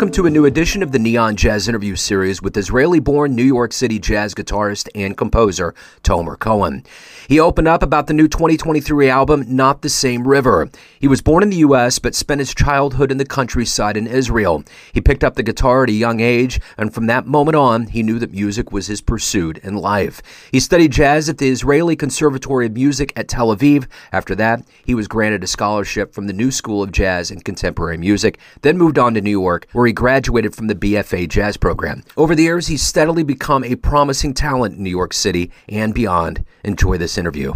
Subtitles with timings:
[0.00, 3.44] Welcome to a new edition of the Neon Jazz interview series with Israeli born New
[3.44, 6.84] York City jazz guitarist and composer Tomer Cohen.
[7.28, 10.70] He opened up about the new 2023 album, Not the Same River.
[10.98, 14.64] He was born in the U.S., but spent his childhood in the countryside in Israel.
[14.94, 18.02] He picked up the guitar at a young age, and from that moment on, he
[18.02, 20.22] knew that music was his pursuit in life.
[20.50, 23.86] He studied jazz at the Israeli Conservatory of Music at Tel Aviv.
[24.12, 27.98] After that, he was granted a scholarship from the New School of Jazz and Contemporary
[27.98, 32.04] Music, then moved on to New York, where he graduated from the BFA Jazz program.
[32.16, 36.44] Over the years, he's steadily become a promising talent in New York City and beyond.
[36.62, 37.54] Enjoy this interview.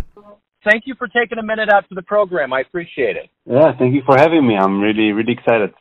[0.69, 2.53] Thank you for taking a minute out for the program.
[2.53, 3.31] I appreciate it.
[3.47, 4.57] Yeah, thank you for having me.
[4.57, 5.73] I'm really, really excited.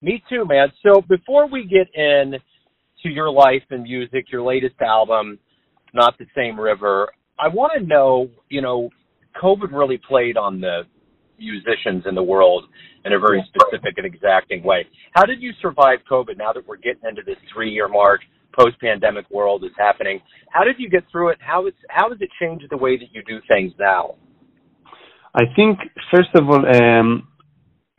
[0.00, 0.72] Me too, man.
[0.82, 2.36] So before we get in
[3.02, 5.38] to your life and music, your latest album,
[5.92, 8.88] Not the Same River, I want to know, you know,
[9.42, 10.84] COVID really played on the
[11.38, 12.64] musicians in the world
[13.04, 14.86] in a very specific and exacting way.
[15.12, 18.20] How did you survive COVID now that we're getting into this three year mark?
[18.58, 20.20] Post pandemic world is happening.
[20.50, 21.38] How did you get through it?
[21.40, 24.14] How how has it changed the way that you do things now?
[25.34, 25.80] I think
[26.12, 27.26] first of all, um,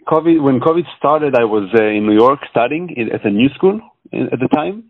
[0.08, 3.82] COVID when COVID started, I was uh, in New York studying at a new school
[4.14, 4.86] at the time.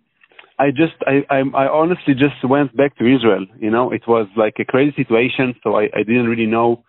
[0.60, 3.46] I just I, I I honestly just went back to Israel.
[3.60, 6.84] You know, it was like a crazy situation, so I, I didn't really know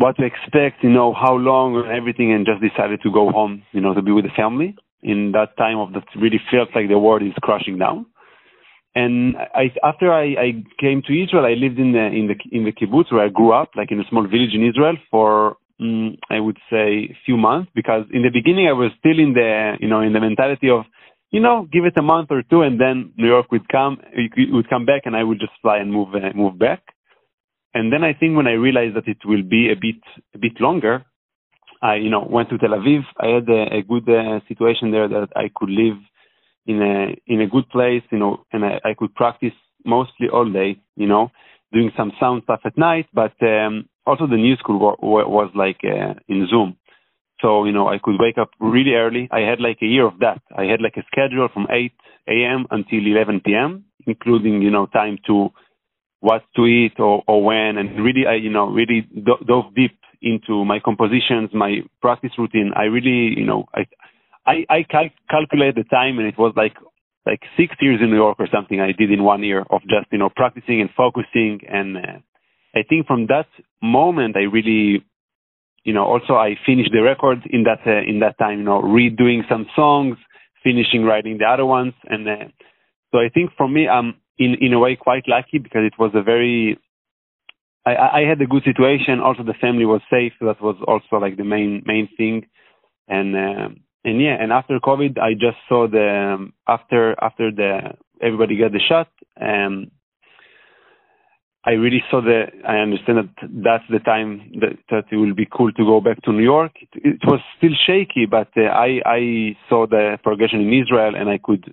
[0.00, 3.62] what to expect, you know, how long and everything, and just decided to go home,
[3.72, 6.88] you know, to be with the family in that time of that really felt like
[6.88, 8.06] the world is crashing down.
[8.94, 10.48] And I, after I, I
[10.80, 13.52] came to Israel, I lived in the in the in the kibbutz where I grew
[13.52, 17.70] up, like in a small village in Israel, for mm, I would say few months.
[17.74, 20.86] Because in the beginning, I was still in the you know in the mentality of,
[21.30, 23.98] you know, give it a month or two, and then New York would come,
[24.52, 26.82] would come back, and I would just fly and move uh, move back.
[27.74, 30.00] And then I think when I realized that it will be a bit
[30.34, 31.04] a bit longer,
[31.82, 33.02] I you know went to Tel Aviv.
[33.18, 35.96] I had a, a good uh, situation there that I could live
[36.66, 39.52] in a in a good place, you know, and I, I could practice
[39.84, 41.30] mostly all day, you know,
[41.72, 43.06] doing some sound stuff at night.
[43.12, 46.76] But um, also the new school wa- wa- was like uh, in Zoom,
[47.40, 49.28] so you know I could wake up really early.
[49.30, 50.42] I had like a year of that.
[50.56, 51.92] I had like a schedule from 8
[52.28, 52.66] a.m.
[52.70, 55.50] until 11 p.m., including you know time to
[56.20, 59.96] what to eat or, or when, and really, I, you know, really do- dove deep
[60.22, 62.72] into my compositions, my practice routine.
[62.76, 63.86] I really, you know, I,
[64.46, 66.74] I, I cal- calculate the time and it was like,
[67.26, 70.06] like six years in New York or something I did in one year of just,
[70.12, 71.60] you know, practicing and focusing.
[71.68, 72.18] And uh,
[72.74, 73.46] I think from that
[73.82, 75.04] moment, I really,
[75.84, 78.82] you know, also I finished the record in that, uh, in that time, you know,
[78.82, 80.16] redoing some songs,
[80.62, 81.94] finishing writing the other ones.
[82.04, 82.44] And uh,
[83.12, 86.10] so I think for me, I'm, in in a way quite lucky because it was
[86.14, 86.78] a very
[87.86, 89.20] I, I had a good situation.
[89.20, 90.32] Also, the family was safe.
[90.40, 92.46] That was also like the main main thing,
[93.08, 93.68] and uh,
[94.04, 94.36] and yeah.
[94.40, 99.08] And after COVID, I just saw the um, after after the everybody got the shot.
[99.40, 99.90] Um,
[101.64, 102.44] I really saw the.
[102.66, 106.22] I understand that that's the time that, that it will be cool to go back
[106.22, 106.72] to New York.
[106.80, 111.28] It, it was still shaky, but uh, I I saw the progression in Israel, and
[111.28, 111.72] I could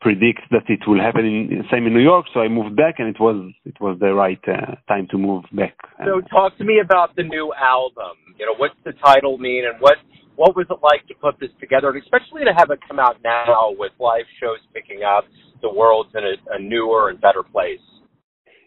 [0.00, 2.26] predict that it will happen in same in New York.
[2.32, 5.44] So I moved back, and it was it was the right uh, time to move
[5.52, 5.76] back.
[6.04, 8.16] So talk to me about the new album.
[8.38, 9.98] You know, what's the title mean, and what
[10.36, 13.16] what was it like to put this together, and especially to have it come out
[13.22, 15.24] now with live shows picking up.
[15.62, 17.84] The world's in a, a newer and better place.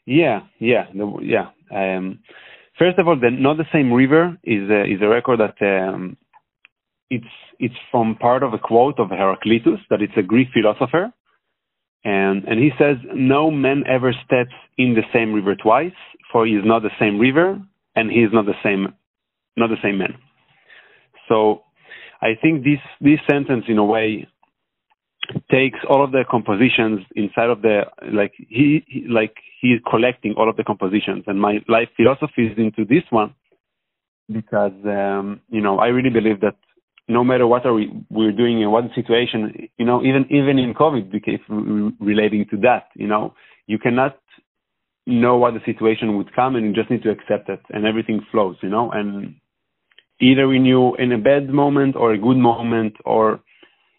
[0.05, 0.85] Yeah, yeah,
[1.22, 1.49] yeah.
[1.73, 2.19] Um,
[2.77, 6.16] first of all, the not the same river is a, is a record that um,
[7.09, 7.25] it's
[7.57, 11.11] it's from part of a quote of Heraclitus that it's a Greek philosopher
[12.03, 15.94] and, and he says, no man ever steps in the same river twice,
[16.31, 17.62] for he is not the same river
[17.96, 18.94] and he is not the same,
[19.56, 20.16] not the same man.
[21.30, 21.64] So
[22.22, 24.28] I think this, this sentence in a way
[25.50, 30.34] takes all of the compositions inside of the, like he, he like he is collecting
[30.35, 33.34] all of the compositions and my life philosophy is into this one
[34.32, 36.56] because, um, you know, I really believe that
[37.08, 40.73] no matter what are we we're doing in what situation, you know, even even in
[40.73, 41.40] COVID, because
[42.00, 43.34] relating to that, you know,
[43.67, 44.17] you cannot
[45.05, 48.26] know what the situation would come, and you just need to accept it, and everything
[48.32, 49.35] flows, you know, and
[50.22, 53.41] either in you in a bad moment or a good moment or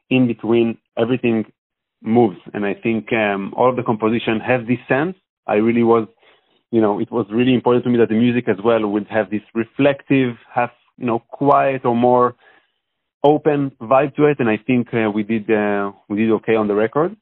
[0.09, 1.45] in between, everything
[2.03, 5.17] moves, and I think um, all of the composition have this sense.
[5.47, 6.09] I really was,
[6.71, 9.29] you know, it was really important to me that the music as well would have
[9.31, 12.35] this reflective, have you know, quiet or more
[13.25, 16.69] open vibe to it, and I think uh, we did uh, we did okay on
[16.69, 17.17] the record.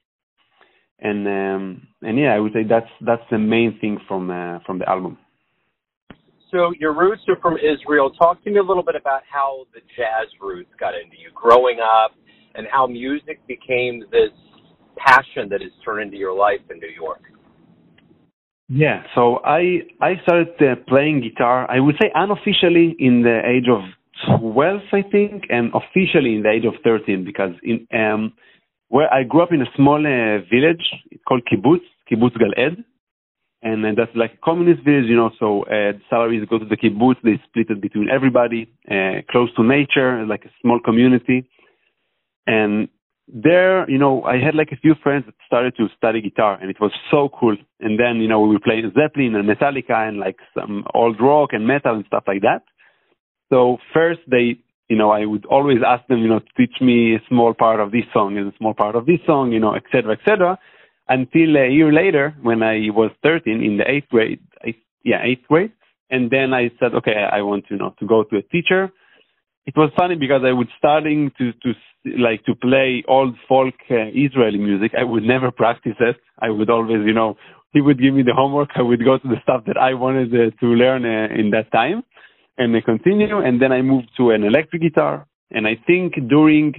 [0.99, 4.78] And um, and yeah, I would say that's that's the main thing from uh, from
[4.78, 5.16] the album.
[6.50, 8.10] So your roots are from Israel.
[8.10, 11.78] Talk to me a little bit about how the jazz roots got into you growing
[11.81, 12.12] up,
[12.54, 14.34] and how music became this
[14.96, 17.22] passion that has turned into your life in New York.
[18.69, 21.70] Yeah, so I I started uh, playing guitar.
[21.70, 23.81] I would say unofficially in the age of
[24.40, 28.32] 12, I think, and officially in the age of 13 because in um
[28.88, 30.84] where I grew up in a small uh, village
[31.26, 31.80] called kibbutz,
[32.10, 32.84] kibbutz Gal'ed,
[33.62, 35.30] and, and that's like a communist village, you know.
[35.38, 39.62] So uh, salaries go to the kibbutz, they split it between everybody, uh, close to
[39.64, 41.48] nature, like a small community,
[42.46, 42.88] and
[43.28, 46.70] there, you know, I had like a few friends that started to study guitar and
[46.70, 47.56] it was so cool.
[47.80, 51.50] And then, you know, we were playing Zeppelin and Metallica and like some old rock
[51.52, 52.62] and metal and stuff like that.
[53.52, 54.56] So first they,
[54.88, 57.81] you know, I would always ask them, you know, to teach me a small part
[57.81, 60.20] of this song and a small part of this song, you know, et cetera, et
[60.25, 60.58] cetera.
[61.08, 65.46] Until a year later when I was 13 in the eighth grade, eighth, yeah, eighth
[65.49, 65.72] grade.
[66.08, 68.90] And then I said, okay, I want to, you know, to go to a teacher.
[69.66, 71.72] It was funny because I was starting to, to
[72.19, 74.93] like to play old folk uh, Israeli music.
[74.99, 76.16] I would never practice it.
[76.40, 77.37] I would always, you know,
[77.72, 78.70] he would give me the homework.
[78.76, 81.70] I would go to the stuff that I wanted uh, to learn uh, in that
[81.70, 82.02] time
[82.62, 83.38] and I continue.
[83.38, 85.26] And then I moved to an electric guitar.
[85.50, 86.75] And I think during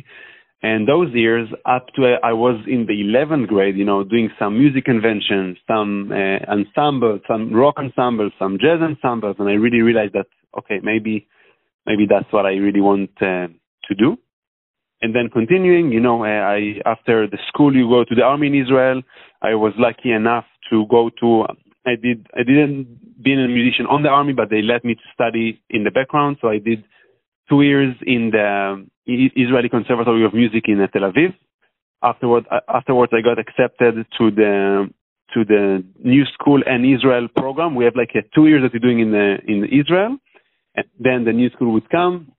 [0.61, 4.29] and those years up to uh, I was in the 11th grade, you know, doing
[4.39, 9.81] some music conventions, some uh, ensembles, some rock ensembles, some jazz ensembles, and I really
[9.81, 10.27] realized that
[10.57, 11.27] okay, maybe
[11.85, 13.47] maybe that's what I really want uh,
[13.87, 14.17] to do
[15.03, 18.55] and then continuing, you know, I after the school you go to the army in
[18.55, 19.01] Israel.
[19.41, 21.43] I was lucky enough to go to.
[21.85, 22.27] I did.
[22.33, 25.83] I didn't be a musician on the army, but they let me to study in
[25.83, 26.37] the background.
[26.41, 26.83] So I did
[27.49, 31.33] two years in the Israeli Conservatory of Music in Tel Aviv.
[32.01, 34.89] Afterward, uh, afterwards, I got accepted to the
[35.33, 37.75] to the new school and Israel program.
[37.75, 40.17] We have like two years that we're doing in the in Israel,
[40.75, 42.33] and then the new school would come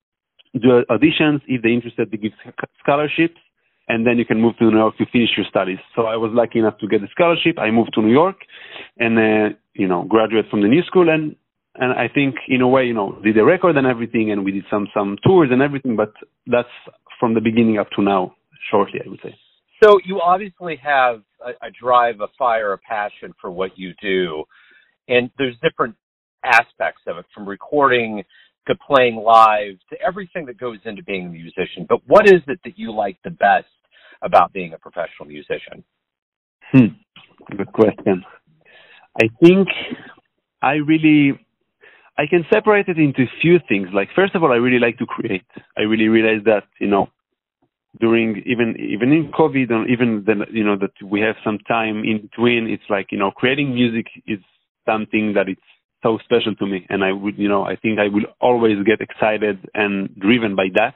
[0.54, 1.40] do auditions.
[1.46, 2.32] If they're interested, they give
[2.80, 3.40] scholarships,
[3.88, 5.78] and then you can move to New York to finish your studies.
[5.94, 7.58] So I was lucky enough to get a scholarship.
[7.58, 8.36] I moved to New York,
[8.98, 11.36] and uh, you know, graduate from the new school, and
[11.76, 14.52] and I think in a way, you know, did a record and everything, and we
[14.52, 15.96] did some some tours and everything.
[15.96, 16.12] But
[16.46, 16.68] that's
[17.20, 18.34] from the beginning up to now,
[18.70, 19.34] shortly, I would say.
[19.82, 24.44] So you obviously have a, a drive, a fire, a passion for what you do,
[25.08, 25.96] and there's different
[26.44, 28.22] aspects of it, from recording
[28.66, 31.86] to playing live to everything that goes into being a musician.
[31.88, 33.66] But what is it that you like the best
[34.22, 35.84] about being a professional musician?
[36.72, 37.56] Hmm.
[37.56, 38.24] Good question.
[39.20, 39.68] I think
[40.62, 41.38] I really
[42.16, 43.88] I can separate it into a few things.
[43.92, 45.46] Like first of all, I really like to create.
[45.76, 47.08] I really realize that you know
[48.00, 52.02] during even even in COVID and even then you know that we have some time
[52.04, 52.68] in between.
[52.68, 54.40] It's like you know creating music is
[54.86, 55.60] something that it's
[56.04, 56.86] so special to me.
[56.88, 60.66] And I would, you know, I think I will always get excited and driven by
[60.74, 60.94] that,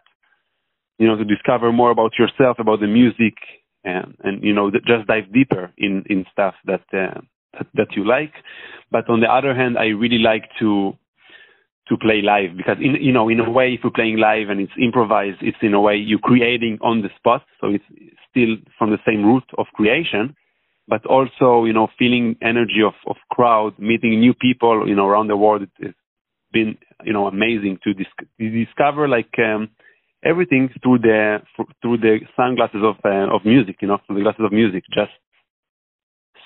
[0.98, 3.34] you know, to discover more about yourself, about the music,
[3.82, 7.20] and, and you know, just dive deeper in, in stuff that, uh,
[7.54, 8.32] that, that you like.
[8.92, 10.92] But on the other hand, I really like to,
[11.88, 14.60] to play live because in you know in a way if you're playing live and
[14.60, 17.84] it's improvised it's in a way you're creating on the spot so it's
[18.30, 20.36] still from the same root of creation
[20.88, 25.28] but also, you know, feeling energy of, of crowd, meeting new people, you know, around
[25.28, 25.68] the world.
[25.78, 25.94] It's
[26.52, 28.06] been, you know, amazing to, dis-
[28.40, 29.68] to discover like, um,
[30.24, 31.38] everything through the,
[31.82, 35.12] through the sunglasses of, uh, of music, you know, through the glasses of music, just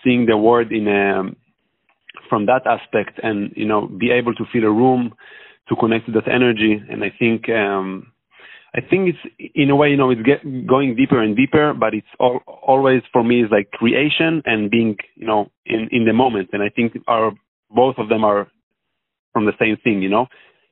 [0.02, 1.36] seeing the world in, um,
[2.28, 5.14] from that aspect and, you know, be able to feel a room
[5.68, 6.82] to connect to that energy.
[6.90, 8.11] And I think, um,
[8.74, 11.92] I think it's in a way, you know, it's get, going deeper and deeper, but
[11.92, 16.14] it's all, always for me is like creation and being, you know, in, in the
[16.14, 16.50] moment.
[16.54, 17.32] And I think our,
[17.70, 18.48] both of them are
[19.34, 20.26] from the same thing, you know.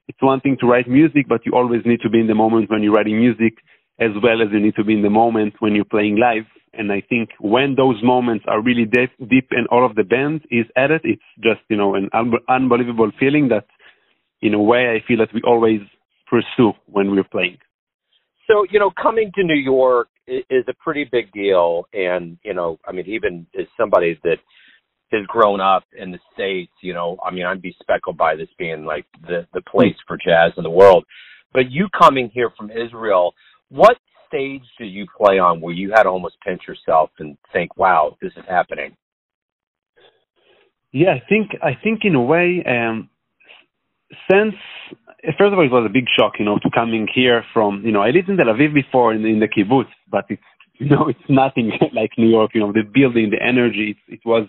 [0.09, 2.71] It's one thing to write music, but you always need to be in the moment
[2.71, 3.59] when you're writing music
[4.01, 6.47] as well as you need to be in the moment when you're playing live.
[6.73, 10.41] And I think when those moments are really deep, deep and all of the band
[10.51, 13.67] is at it, it's just, you know, an un- unbelievable feeling that
[14.41, 15.81] in a way I feel that we always
[16.31, 17.59] pursue when we're playing
[18.51, 21.85] so you know coming to new york is a pretty big deal.
[21.93, 24.39] And you know i mean even as somebody that
[25.13, 28.49] has grown up in the states you know i mean i'd be speckled by this
[28.59, 31.05] being like the the place for jazz in the world.
[31.53, 33.35] But you coming here from israel
[33.69, 33.97] what
[34.29, 38.17] stage did you play on where you had to almost pinch yourself and think wow
[38.23, 38.97] this is happening
[40.93, 43.11] yeah i think i think in a way um
[44.31, 44.55] since
[45.39, 47.93] first of all, it was a big shock, you know, to coming here from, you
[47.93, 50.43] know, I lived in Tel Aviv before in, in the kibbutz, but it's,
[50.79, 54.21] you know, it's nothing like New York, you know, the building, the energy, it, it
[54.25, 54.49] was,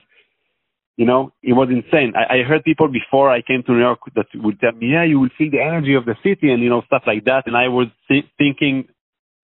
[0.97, 2.13] you know, it was insane.
[2.15, 5.03] I, I heard people before I came to New York that would tell me, yeah,
[5.03, 7.43] you will feel the energy of the city and, you know, stuff like that.
[7.47, 8.87] And I was th- thinking,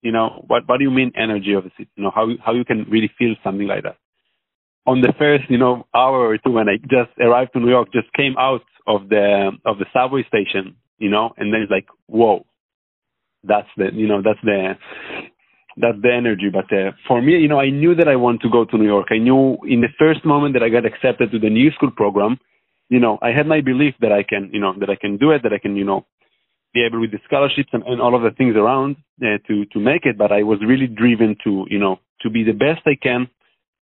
[0.01, 1.89] you know, what what do you mean energy of the city?
[1.95, 3.97] You know, how how you can really feel something like that.
[4.87, 7.89] On the first, you know, hour or two when I just arrived to New York,
[7.93, 11.87] just came out of the of the subway station, you know, and then it's like,
[12.07, 12.45] whoa,
[13.43, 14.73] that's the you know that's the
[15.77, 16.49] that's the energy.
[16.51, 18.85] But uh, for me, you know, I knew that I want to go to New
[18.85, 19.07] York.
[19.11, 22.39] I knew in the first moment that I got accepted to the new school program,
[22.89, 25.31] you know, I had my belief that I can, you know, that I can do
[25.31, 26.05] it, that I can, you know,
[26.73, 29.79] be able with the scholarships and, and all of the things around uh, to to
[29.79, 30.17] make it.
[30.17, 33.29] But I was really driven to, you know, to be the best I can.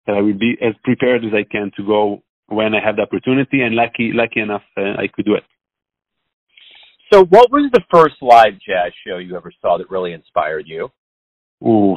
[0.05, 3.03] That I will be as prepared as I can to go when I have the
[3.03, 3.61] opportunity.
[3.61, 5.43] And lucky, lucky enough, uh, I could do it.
[7.11, 10.89] So, what was the first live jazz show you ever saw that really inspired you?
[11.63, 11.95] Ooh.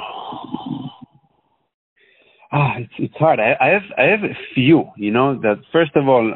[2.53, 3.41] Ah, it's it's hard.
[3.41, 4.85] I, I have I have a few.
[4.97, 6.35] You know that first of all,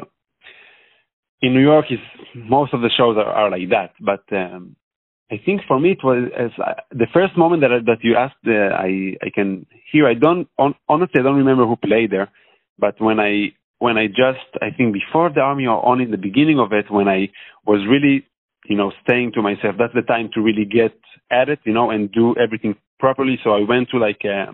[1.41, 1.99] in New York, is
[2.35, 3.93] most of the shows are, are like that.
[3.99, 4.75] But um,
[5.31, 8.15] I think for me it was as uh, the first moment that I, that you
[8.15, 8.45] asked.
[8.45, 10.07] Uh, I I can hear.
[10.07, 12.29] I don't on, honestly I don't remember who played there,
[12.77, 16.17] but when I when I just I think before the army or on in the
[16.17, 17.29] beginning of it when I
[17.65, 18.25] was really
[18.65, 20.93] you know saying to myself that's the time to really get
[21.31, 23.39] at it you know and do everything properly.
[23.43, 24.51] So I went to like uh,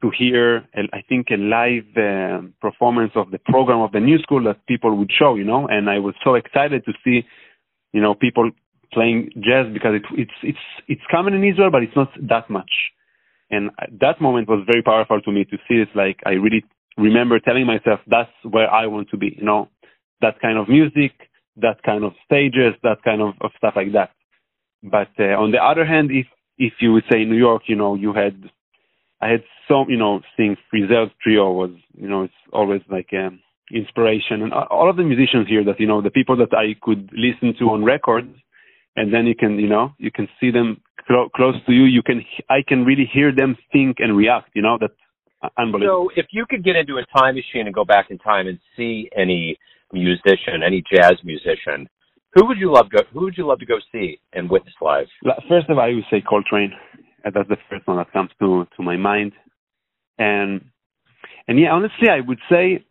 [0.00, 4.44] to hear, I think, a live uh, performance of the program of the new school
[4.44, 5.66] that people would show, you know.
[5.66, 7.26] And I was so excited to see,
[7.92, 8.50] you know, people
[8.98, 12.74] playing jazz because it, it's it's it's common in Israel, but it's not that much.
[13.50, 13.70] And
[14.04, 15.90] that moment was very powerful to me to see it.
[15.94, 16.62] Like I really
[16.98, 19.68] remember telling myself, that's where I want to be, you know,
[20.20, 21.12] that kind of music,
[21.56, 24.10] that kind of stages, that kind of, of stuff like that.
[24.82, 26.26] But uh, on the other hand, if
[26.58, 28.36] if you would say New York, you know, you had,
[29.20, 33.40] I had some, you know, seeing Frisell's trio was, you know, it's always like um,
[33.72, 37.10] inspiration, and all of the musicians here that you know, the people that I could
[37.12, 38.34] listen to on records,
[38.98, 41.84] and then you can, you know, you can see them clo- close to you.
[41.84, 44.50] You can, I can really hear them think and react.
[44.54, 44.92] You know, that's
[45.56, 46.08] unbelievable.
[46.14, 48.58] So, if you could get into a time machine and go back in time and
[48.76, 49.56] see any
[49.92, 51.88] musician, any jazz musician,
[52.34, 52.98] who would you love go?
[53.12, 55.06] Who would you love to go see and witness live?
[55.48, 56.72] First of all, I would say Coltrane.
[57.24, 59.32] That's the first one that comes to to my mind.
[60.18, 60.60] And
[61.46, 62.84] and yeah, honestly, I would say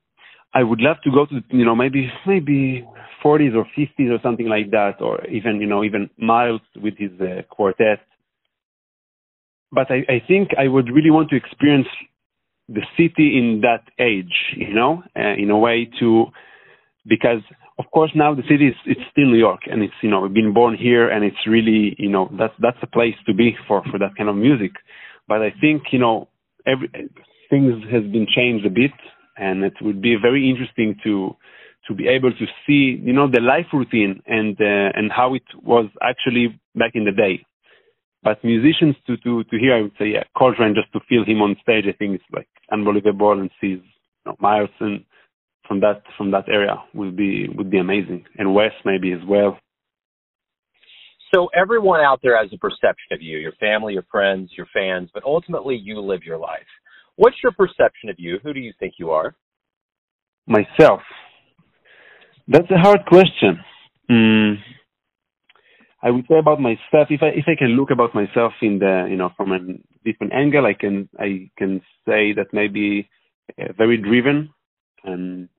[0.58, 2.84] I would love to go to you know maybe maybe
[3.24, 7.12] 40s or 50s or something like that, or even you know even Miles with his
[7.22, 8.00] uh, quartet.
[9.72, 11.88] But I, I think I would really want to experience
[12.70, 16.26] the city in that age, you know, uh, in a way to
[17.06, 17.44] because
[17.78, 20.56] of course now the city is it's still New York and it's you know been
[20.56, 24.00] born here and it's really you know that's that's a place to be for for
[24.00, 24.72] that kind of music
[25.28, 26.28] but I think you know
[26.66, 26.90] every
[27.52, 28.96] things has been changed a bit
[29.38, 31.36] and it would be very interesting to
[31.88, 35.44] to be able to see you know the life routine and uh, and how it
[35.64, 37.46] was actually back in the day
[38.24, 41.42] but musicians to to to hear I would say yeah Coltrane just to feel him
[41.42, 43.80] on stage I think it's like unbelievable and sees
[44.26, 45.06] you know, and
[45.68, 49.58] from that from that area would be would be amazing, and Wes maybe as well.
[51.34, 55.10] So everyone out there has a perception of you, your family, your friends, your fans,
[55.14, 56.60] but ultimately you live your life.
[57.18, 58.40] What's your perception of you?
[58.44, 59.36] Who do you think you are?
[60.48, 61.02] Myself.
[62.48, 63.60] That's a hard question.
[64.10, 64.56] Mm.
[66.02, 69.08] I would say about myself, if I if I can look about myself in the
[69.10, 69.60] you know from a
[70.06, 73.10] different angle, I can I can say that maybe
[73.60, 74.54] uh, very driven
[75.04, 75.50] and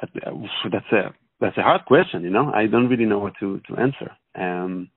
[0.00, 2.22] that's a that's a hard question.
[2.22, 4.10] You know, I don't really know what to to answer.
[4.34, 4.90] Um,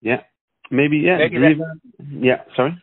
[0.00, 0.22] yeah,
[0.70, 1.80] maybe yeah, maybe driven.
[2.22, 2.42] yeah.
[2.56, 2.82] Sorry.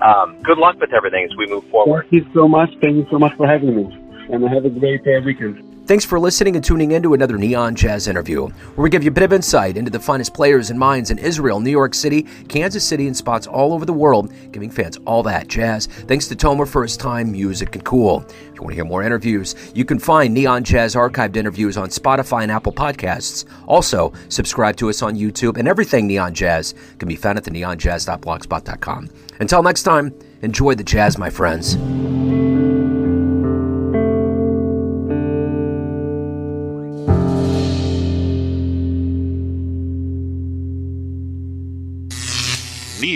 [0.00, 2.06] Um, good luck with everything as we move forward.
[2.10, 2.70] Thank you so much.
[2.80, 3.84] Thank you so much for having me.
[4.30, 5.75] And have a great uh, weekend.
[5.86, 9.10] Thanks for listening and tuning in to another Neon Jazz interview, where we give you
[9.10, 12.24] a bit of insight into the finest players and minds in Israel, New York City,
[12.48, 15.86] Kansas City, and spots all over the world, giving fans all that jazz.
[15.86, 18.24] Thanks to Tomer for his time, music, and cool.
[18.28, 21.88] If you want to hear more interviews, you can find Neon Jazz archived interviews on
[21.90, 23.44] Spotify and Apple Podcasts.
[23.68, 27.52] Also, subscribe to us on YouTube, and everything Neon Jazz can be found at the
[27.52, 29.08] neonjazz.blogspot.com.
[29.38, 30.12] Until next time,
[30.42, 31.76] enjoy the jazz, my friends.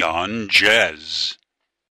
[0.00, 1.39] Neon Jazz.